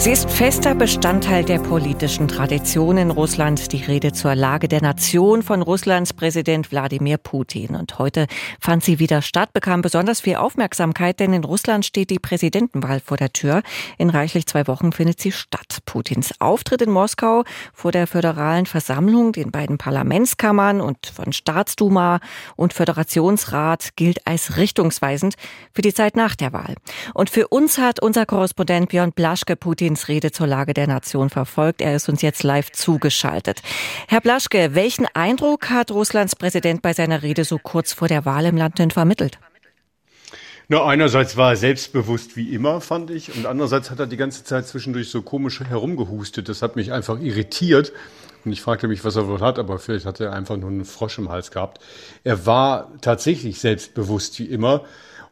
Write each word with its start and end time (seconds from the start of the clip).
Sie 0.00 0.12
ist 0.12 0.30
fester 0.30 0.74
Bestandteil 0.74 1.44
der 1.44 1.58
politischen 1.58 2.26
Tradition 2.26 2.96
in 2.96 3.10
Russland, 3.10 3.70
die 3.70 3.84
Rede 3.84 4.14
zur 4.14 4.34
Lage 4.34 4.66
der 4.66 4.80
Nation 4.80 5.42
von 5.42 5.60
Russlands 5.60 6.14
Präsident 6.14 6.72
Wladimir 6.72 7.18
Putin. 7.18 7.76
Und 7.76 7.98
heute 7.98 8.26
fand 8.58 8.82
sie 8.82 8.98
wieder 8.98 9.20
statt, 9.20 9.52
bekam 9.52 9.82
besonders 9.82 10.22
viel 10.22 10.36
Aufmerksamkeit, 10.36 11.20
denn 11.20 11.34
in 11.34 11.44
Russland 11.44 11.84
steht 11.84 12.08
die 12.08 12.18
Präsidentenwahl 12.18 13.00
vor 13.00 13.18
der 13.18 13.34
Tür. 13.34 13.60
In 13.98 14.08
reichlich 14.08 14.46
zwei 14.46 14.66
Wochen 14.68 14.92
findet 14.92 15.20
sie 15.20 15.32
statt. 15.32 15.80
Putins 15.84 16.32
Auftritt 16.40 16.80
in 16.80 16.90
Moskau 16.90 17.44
vor 17.74 17.92
der 17.92 18.06
föderalen 18.06 18.64
Versammlung, 18.64 19.32
den 19.32 19.50
beiden 19.50 19.76
Parlamentskammern 19.76 20.80
und 20.80 21.08
von 21.08 21.34
Staatsduma 21.34 22.20
und 22.56 22.72
Föderationsrat 22.72 23.96
gilt 23.96 24.26
als 24.26 24.56
richtungsweisend 24.56 25.34
für 25.74 25.82
die 25.82 25.92
Zeit 25.92 26.16
nach 26.16 26.36
der 26.36 26.54
Wahl. 26.54 26.76
Und 27.12 27.28
für 27.28 27.48
uns 27.48 27.76
hat 27.76 28.00
unser 28.00 28.24
Korrespondent 28.24 28.88
Björn 28.88 29.12
Blaschke 29.12 29.56
Putin 29.56 29.89
Putins 29.90 30.06
Rede 30.06 30.30
zur 30.30 30.46
Lage 30.46 30.72
der 30.72 30.86
Nation 30.86 31.30
verfolgt. 31.30 31.80
Er 31.82 31.96
ist 31.96 32.08
uns 32.08 32.22
jetzt 32.22 32.44
live 32.44 32.70
zugeschaltet. 32.70 33.60
Herr 34.06 34.20
Blaschke, 34.20 34.74
welchen 34.74 35.06
Eindruck 35.14 35.68
hat 35.68 35.90
Russlands 35.90 36.36
Präsident 36.36 36.80
bei 36.80 36.92
seiner 36.92 37.22
Rede 37.24 37.44
so 37.44 37.58
kurz 37.58 37.92
vor 37.92 38.06
der 38.06 38.24
Wahl 38.24 38.44
im 38.44 38.56
Land 38.56 38.78
denn 38.78 38.92
vermittelt? 38.92 39.38
Na, 40.68 40.84
einerseits 40.86 41.36
war 41.36 41.50
er 41.50 41.56
selbstbewusst 41.56 42.36
wie 42.36 42.54
immer, 42.54 42.80
fand 42.80 43.10
ich, 43.10 43.34
und 43.34 43.46
andererseits 43.46 43.90
hat 43.90 43.98
er 43.98 44.06
die 44.06 44.16
ganze 44.16 44.44
Zeit 44.44 44.68
zwischendurch 44.68 45.10
so 45.10 45.22
komisch 45.22 45.58
herumgehustet. 45.58 46.48
Das 46.48 46.62
hat 46.62 46.76
mich 46.76 46.92
einfach 46.92 47.18
irritiert. 47.18 47.92
Und 48.44 48.52
ich 48.52 48.60
fragte 48.62 48.86
mich, 48.86 49.04
was 49.04 49.16
er 49.16 49.26
wohl 49.26 49.40
hat, 49.40 49.58
aber 49.58 49.80
vielleicht 49.80 50.06
hat 50.06 50.20
er 50.20 50.32
einfach 50.32 50.56
nur 50.56 50.70
einen 50.70 50.84
Frosch 50.84 51.18
im 51.18 51.28
Hals 51.28 51.50
gehabt. 51.50 51.80
Er 52.22 52.46
war 52.46 52.92
tatsächlich 53.00 53.58
selbstbewusst 53.58 54.38
wie 54.38 54.44
immer 54.44 54.84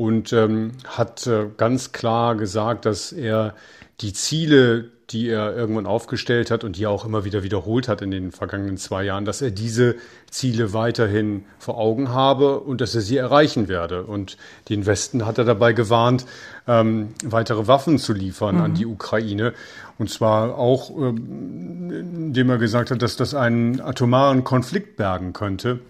und 0.00 0.32
ähm, 0.32 0.72
hat 0.86 1.26
äh, 1.26 1.48
ganz 1.58 1.92
klar 1.92 2.34
gesagt, 2.34 2.86
dass 2.86 3.12
er 3.12 3.54
die 4.00 4.14
Ziele, 4.14 4.88
die 5.10 5.28
er 5.28 5.54
irgendwann 5.54 5.84
aufgestellt 5.84 6.50
hat 6.50 6.64
und 6.64 6.78
die 6.78 6.84
er 6.84 6.90
auch 6.90 7.04
immer 7.04 7.26
wieder 7.26 7.42
wiederholt 7.42 7.86
hat 7.86 8.00
in 8.00 8.10
den 8.10 8.32
vergangenen 8.32 8.78
zwei 8.78 9.04
Jahren, 9.04 9.26
dass 9.26 9.42
er 9.42 9.50
diese 9.50 9.96
Ziele 10.30 10.72
weiterhin 10.72 11.44
vor 11.58 11.76
Augen 11.76 12.08
habe 12.08 12.60
und 12.60 12.80
dass 12.80 12.94
er 12.94 13.02
sie 13.02 13.18
erreichen 13.18 13.68
werde. 13.68 14.04
Und 14.04 14.38
den 14.70 14.86
Westen 14.86 15.26
hat 15.26 15.36
er 15.36 15.44
dabei 15.44 15.74
gewarnt, 15.74 16.24
ähm, 16.66 17.08
weitere 17.22 17.66
Waffen 17.66 17.98
zu 17.98 18.14
liefern 18.14 18.54
mhm. 18.54 18.62
an 18.62 18.74
die 18.74 18.86
Ukraine. 18.86 19.52
Und 19.98 20.08
zwar 20.08 20.56
auch, 20.56 20.88
ähm, 20.96 21.90
indem 21.90 22.48
er 22.48 22.56
gesagt 22.56 22.90
hat, 22.90 23.02
dass 23.02 23.16
das 23.16 23.34
einen 23.34 23.82
atomaren 23.82 24.44
Konflikt 24.44 24.96
bergen 24.96 25.34
könnte. 25.34 25.80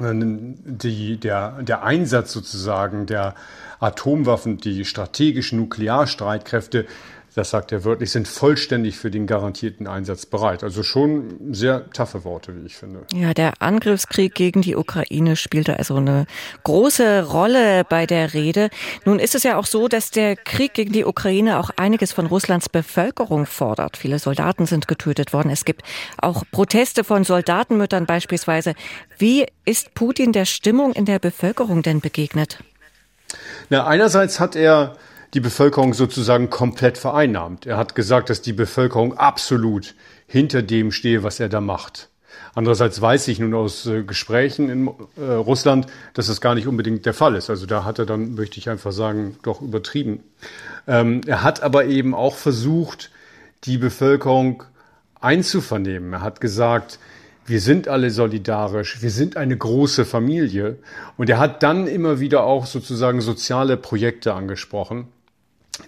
Die, 0.00 1.16
der, 1.18 1.62
der 1.62 1.84
Einsatz 1.84 2.32
sozusagen 2.32 3.06
der 3.06 3.34
Atomwaffen, 3.78 4.58
die 4.58 4.84
strategischen 4.84 5.60
Nuklearstreitkräfte, 5.60 6.86
das 7.34 7.50
sagt 7.50 7.72
er 7.72 7.84
wörtlich, 7.84 8.12
sind 8.12 8.28
vollständig 8.28 8.96
für 8.96 9.10
den 9.10 9.26
garantierten 9.26 9.88
Einsatz 9.88 10.24
bereit. 10.24 10.62
Also 10.62 10.84
schon 10.84 11.52
sehr 11.52 11.90
taffe 11.90 12.22
Worte, 12.24 12.54
wie 12.54 12.64
ich 12.64 12.76
finde. 12.76 13.00
Ja, 13.12 13.34
der 13.34 13.54
Angriffskrieg 13.60 14.34
gegen 14.34 14.62
die 14.62 14.76
Ukraine 14.76 15.34
spielte 15.34 15.76
also 15.76 15.96
eine 15.96 16.26
große 16.62 17.28
Rolle 17.28 17.84
bei 17.84 18.06
der 18.06 18.34
Rede. 18.34 18.70
Nun 19.04 19.18
ist 19.18 19.34
es 19.34 19.42
ja 19.42 19.58
auch 19.58 19.66
so, 19.66 19.88
dass 19.88 20.12
der 20.12 20.36
Krieg 20.36 20.74
gegen 20.74 20.92
die 20.92 21.04
Ukraine 21.04 21.58
auch 21.58 21.70
einiges 21.76 22.12
von 22.12 22.26
Russlands 22.26 22.68
Bevölkerung 22.68 23.46
fordert. 23.46 23.96
Viele 23.96 24.20
Soldaten 24.20 24.66
sind 24.66 24.86
getötet 24.86 25.32
worden. 25.32 25.50
Es 25.50 25.64
gibt 25.64 25.82
auch 26.18 26.44
Proteste 26.52 27.02
von 27.02 27.24
Soldatenmüttern 27.24 28.06
beispielsweise. 28.06 28.74
Wie 29.18 29.46
ist 29.64 29.94
Putin 29.94 30.32
der 30.32 30.44
Stimmung 30.44 30.92
in 30.92 31.04
der 31.04 31.18
Bevölkerung 31.18 31.82
denn 31.82 32.00
begegnet? 32.00 32.58
Na, 33.70 33.86
einerseits 33.86 34.38
hat 34.38 34.54
er 34.54 34.96
die 35.34 35.40
Bevölkerung 35.40 35.94
sozusagen 35.94 36.48
komplett 36.48 36.96
vereinnahmt. 36.96 37.66
Er 37.66 37.76
hat 37.76 37.94
gesagt, 37.94 38.30
dass 38.30 38.40
die 38.40 38.52
Bevölkerung 38.52 39.18
absolut 39.18 39.94
hinter 40.26 40.62
dem 40.62 40.92
stehe, 40.92 41.22
was 41.22 41.40
er 41.40 41.48
da 41.48 41.60
macht. 41.60 42.08
Andererseits 42.54 43.00
weiß 43.00 43.26
ich 43.28 43.40
nun 43.40 43.52
aus 43.52 43.84
äh, 43.86 44.04
Gesprächen 44.04 44.68
in 44.68 44.90
äh, 45.16 45.32
Russland, 45.32 45.86
dass 46.14 46.28
das 46.28 46.40
gar 46.40 46.54
nicht 46.54 46.68
unbedingt 46.68 47.04
der 47.04 47.14
Fall 47.14 47.34
ist. 47.34 47.50
Also 47.50 47.66
da 47.66 47.84
hat 47.84 47.98
er 47.98 48.06
dann, 48.06 48.34
möchte 48.34 48.58
ich 48.58 48.70
einfach 48.70 48.92
sagen, 48.92 49.36
doch 49.42 49.60
übertrieben. 49.60 50.20
Ähm, 50.86 51.22
er 51.26 51.42
hat 51.42 51.62
aber 51.64 51.86
eben 51.86 52.14
auch 52.14 52.36
versucht, 52.36 53.10
die 53.64 53.76
Bevölkerung 53.76 54.62
einzuvernehmen. 55.20 56.12
Er 56.12 56.20
hat 56.20 56.40
gesagt, 56.40 57.00
wir 57.46 57.60
sind 57.60 57.88
alle 57.88 58.10
solidarisch, 58.10 59.02
wir 59.02 59.10
sind 59.10 59.36
eine 59.36 59.56
große 59.56 60.04
Familie. 60.04 60.78
Und 61.16 61.28
er 61.28 61.38
hat 61.38 61.62
dann 61.62 61.86
immer 61.86 62.20
wieder 62.20 62.44
auch 62.44 62.66
sozusagen 62.66 63.20
soziale 63.20 63.76
Projekte 63.76 64.32
angesprochen. 64.34 65.08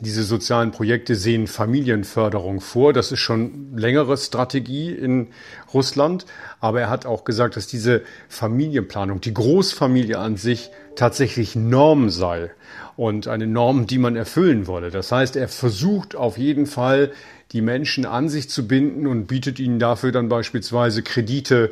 Diese 0.00 0.24
sozialen 0.24 0.72
Projekte 0.72 1.14
sehen 1.14 1.47
Familienförderung 1.47 2.60
vor. 2.60 2.92
Das 2.92 3.12
ist 3.12 3.20
schon 3.20 3.76
längere 3.76 4.16
Strategie 4.16 4.91
in 4.91 5.28
Russland. 5.72 6.26
Aber 6.60 6.80
er 6.80 6.91
hat 6.91 7.06
auch 7.06 7.24
gesagt, 7.24 7.56
dass 7.56 7.66
diese 7.66 8.02
Familienplanung, 8.28 9.20
die 9.20 9.34
Großfamilie 9.34 10.19
an 10.19 10.36
sich 10.36 10.70
tatsächlich 10.97 11.54
Norm 11.54 12.10
sei 12.10 12.50
und 12.97 13.28
eine 13.28 13.47
Norm, 13.47 13.86
die 13.86 13.98
man 13.98 14.16
erfüllen 14.16 14.66
wolle. 14.66 14.91
Das 14.91 15.12
heißt, 15.12 15.36
er 15.36 15.48
versucht 15.48 16.16
auf 16.16 16.36
jeden 16.38 16.66
Fall, 16.66 17.12
die 17.53 17.60
Menschen 17.60 18.06
an 18.06 18.28
sich 18.28 18.50
zu 18.50 18.66
binden 18.66 19.06
und 19.06 19.26
bietet 19.26 19.60
ihnen 19.60 19.78
dafür 19.78 20.10
dann 20.10 20.28
beispielsweise 20.28 21.03
Kredite 21.03 21.70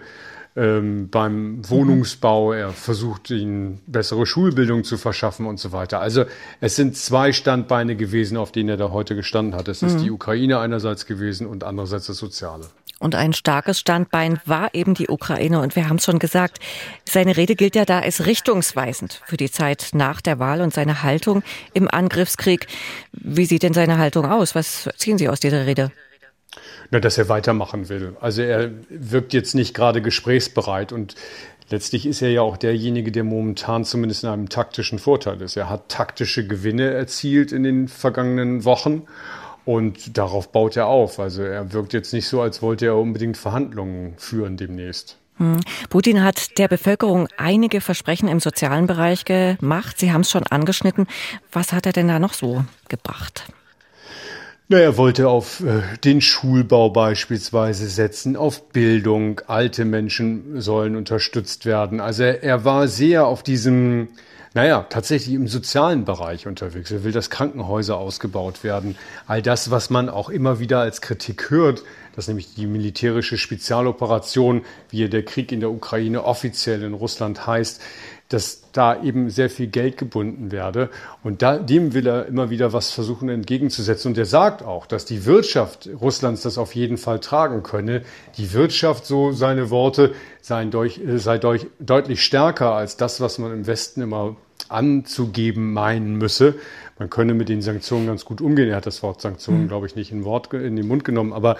ähm, 0.56 1.09
beim 1.10 1.69
Wohnungsbau, 1.69 2.53
er 2.53 2.70
versucht 2.70 3.31
ihnen 3.31 3.81
bessere 3.87 4.25
Schulbildung 4.25 4.84
zu 4.84 4.97
verschaffen 4.97 5.47
und 5.47 5.59
so 5.59 5.72
weiter. 5.72 6.00
Also 6.00 6.25
es 6.60 6.76
sind 6.76 6.97
zwei 6.97 7.32
Standbeine 7.32 7.97
gewesen, 7.97 8.37
auf 8.37 8.53
denen 8.53 8.69
er 8.69 8.76
da 8.76 8.91
heute 8.91 9.16
gestanden 9.16 9.54
hat. 9.54 9.69
Es 9.69 9.82
ist 9.82 9.98
mhm. 9.98 10.04
die 10.04 10.10
Ukraine 10.10 10.60
einerseits 10.60 11.06
gewesen 11.06 11.47
und 11.47 11.64
andererseits 11.64 12.06
das 12.06 12.19
Soziale. 12.19 12.66
Und 13.00 13.16
ein 13.16 13.32
starkes 13.32 13.81
Standbein 13.81 14.41
war 14.47 14.72
eben 14.75 14.94
die 14.94 15.09
Ukraine. 15.09 15.60
Und 15.60 15.75
wir 15.75 15.88
haben 15.88 15.97
es 15.97 16.04
schon 16.04 16.20
gesagt, 16.20 16.59
seine 17.04 17.37
Rede 17.37 17.56
gilt 17.56 17.75
ja 17.75 17.84
da 17.84 17.98
als 17.98 18.25
richtungsweisend 18.25 19.20
für 19.26 19.37
die 19.37 19.50
Zeit 19.50 19.91
nach 19.93 20.20
der 20.20 20.38
Wahl 20.38 20.60
und 20.60 20.72
seine 20.72 21.03
Haltung 21.03 21.43
im 21.75 21.91
Angriffskrieg. 21.91 22.69
Wie 23.12 23.44
sieht 23.44 23.64
denn 23.64 23.75
seine 23.75 23.98
Haltung 23.98 24.25
aus? 24.25 24.54
Was 24.54 24.88
ziehen 24.97 25.19
Sie 25.19 25.28
aus 25.28 25.41
dieser 25.41 25.66
Rede? 25.66 25.91
Na, 26.94 27.00
dass 27.00 27.19
er 27.19 27.28
weitermachen 27.28 27.88
will. 27.88 28.16
Also 28.21 28.43
er 28.43 28.71
wirkt 28.88 29.32
jetzt 29.32 29.56
nicht 29.56 29.75
gerade 29.75 30.00
gesprächsbereit 30.00 30.93
und 30.93 31.16
letztlich 31.69 32.06
ist 32.06 32.22
er 32.22 32.31
ja 32.31 32.43
auch 32.43 32.56
derjenige, 32.56 33.10
der 33.10 33.25
momentan 33.25 33.84
zumindest 33.84 34.22
in 34.22 34.31
einem 34.31 34.49
taktischen 34.49 35.00
Vorteil 35.00 35.43
ist. 35.43 35.56
Er 35.56 35.69
hat 35.69 35.88
taktische 35.88 36.47
Gewinne 36.47 36.93
erzielt 36.93 37.50
in 37.50 37.65
den 37.65 37.88
vergangenen 37.88 38.65
Wochen 38.65 39.09
und 39.65 40.16
darauf 40.16 40.53
baut 40.53 40.77
er 40.77 40.87
auf. 40.87 41.19
Also 41.19 41.43
er 41.43 41.72
wirkt 41.72 41.94
jetzt 41.94 42.12
nicht 42.12 42.28
so, 42.28 42.41
als 42.41 42.62
wollte 42.62 42.87
er 42.87 42.97
unbedingt 42.97 43.38
Verhandlungen 43.38 44.15
führen 44.16 44.56
demnächst. 44.56 45.19
Hm. 45.38 45.62
Putin 45.91 46.22
hat 46.22 46.59
der 46.59 46.69
Bevölkerung 46.69 47.26
einige 47.37 47.81
Versprechen 47.81 48.28
im 48.28 48.38
sozialen 48.38 48.87
Bereich 48.87 49.25
gemacht. 49.25 49.99
Sie 49.99 50.12
haben 50.12 50.21
es 50.21 50.31
schon 50.31 50.47
angeschnitten. 50.47 51.09
Was 51.50 51.72
hat 51.72 51.87
er 51.87 51.93
denn 51.93 52.06
da 52.06 52.21
noch 52.21 52.34
so 52.34 52.65
gebracht? 52.88 53.47
Na, 54.66 54.78
er 54.78 54.97
wollte 54.97 55.28
auf 55.28 55.60
äh, 55.60 55.82
den 56.04 56.22
Schulbau 56.22 56.88
beispielsweise 56.88 57.86
setzen, 57.86 58.34
auf 58.34 58.70
Bildung. 58.70 59.42
Alte 59.47 59.84
Menschen 59.84 60.58
sollen 60.62 60.97
unterstützt 60.97 61.66
werden. 61.66 62.00
Also 62.00 62.22
er, 62.22 62.42
er 62.42 62.64
war 62.64 62.88
sehr 62.88 63.26
auf 63.26 63.42
diesem, 63.42 64.08
naja, 64.54 64.86
tatsächlich 64.88 65.34
im 65.34 65.48
sozialen 65.48 66.06
Bereich 66.06 66.47
unterwegs. 66.47 66.91
Er 66.91 67.04
will, 67.04 67.12
dass 67.12 67.28
Krankenhäuser 67.28 67.98
ausgebaut 67.98 68.64
werden. 68.64 68.97
All 69.26 69.42
das, 69.42 69.70
was 69.70 69.91
man 69.91 70.08
auch 70.08 70.30
immer 70.30 70.60
wieder 70.60 70.81
als 70.81 71.02
Kritik 71.02 71.50
hört, 71.50 71.82
dass 72.16 72.28
nämlich 72.28 72.54
die 72.54 72.66
militärische 72.66 73.36
Spezialoperation, 73.36 74.62
wie 74.88 75.06
der 75.10 75.26
Krieg 75.26 75.52
in 75.52 75.60
der 75.60 75.72
Ukraine 75.72 76.25
offiziell 76.25 76.82
in 76.84 76.94
Russland 76.94 77.46
heißt, 77.46 77.82
dass 78.34 78.62
da 78.72 79.00
eben 79.00 79.31
sehr 79.31 79.48
viel 79.48 79.69
Geld 79.69 79.96
gebunden 79.96 80.50
werde. 80.50 80.90
Und 81.22 81.40
da, 81.40 81.56
dem 81.56 81.94
will 81.94 82.06
er 82.06 82.26
immer 82.26 82.50
wieder 82.50 82.72
was 82.72 82.90
versuchen 82.90 83.28
entgegenzusetzen. 83.28 84.08
Und 84.08 84.19
er 84.19 84.26
sagt 84.26 84.62
auch, 84.62 84.86
dass 84.86 85.04
die 85.04 85.25
Wirtschaft 85.25 85.88
Russlands 86.00 86.42
das 86.42 86.58
auf 86.58 86.75
jeden 86.75 86.96
Fall 86.96 87.20
tragen 87.20 87.62
könne. 87.62 88.02
Die 88.36 88.52
Wirtschaft, 88.52 89.06
so 89.06 89.31
seine 89.31 89.70
Worte, 89.70 90.14
sei, 90.42 90.64
durch, 90.64 91.00
sei 91.16 91.38
durch, 91.38 91.69
deutlich 91.78 92.25
stärker 92.25 92.72
als 92.72 92.96
das, 92.96 93.20
was 93.20 93.38
man 93.38 93.52
im 93.52 93.66
Westen 93.69 94.02
immer 94.02 94.37
anzugeben 94.69 95.72
meinen 95.72 96.16
müsse. 96.16 96.56
Man 96.98 97.10
könne 97.10 97.34
mit 97.34 97.48
den 97.48 97.62
Sanktionen 97.62 98.08
ganz 98.08 98.25
gut 98.25 98.40
umgehen. 98.40 98.69
Er 98.69 98.76
hat 98.76 98.87
das 98.87 99.02
Wort 99.04 99.20
Sanktionen, 99.20 99.64
mhm. 99.64 99.69
glaube 99.69 99.87
ich, 99.87 99.94
nicht 99.94 100.10
in, 100.10 100.25
Wort, 100.25 100.52
in 100.52 100.75
den 100.75 100.88
Mund 100.88 101.04
genommen. 101.04 101.32
Aber 101.32 101.56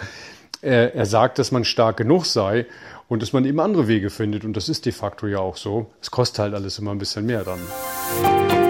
er, 0.65 0.95
er 0.95 1.05
sagt, 1.05 1.39
dass 1.39 1.51
man 1.51 1.63
stark 1.63 1.97
genug 1.97 2.25
sei 2.25 2.65
und 3.07 3.21
dass 3.21 3.33
man 3.33 3.45
eben 3.45 3.59
andere 3.59 3.87
Wege 3.87 4.09
findet. 4.09 4.43
Und 4.43 4.57
das 4.57 4.67
ist 4.67 4.85
de 4.85 4.91
facto 4.91 5.27
ja 5.27 5.39
auch 5.39 5.57
so. 5.57 5.91
Es 6.01 6.11
kostet 6.11 6.39
halt 6.39 6.53
alles 6.53 6.79
immer 6.79 6.91
ein 6.91 6.97
bisschen 6.97 7.25
mehr 7.25 7.43
dann. 7.43 8.64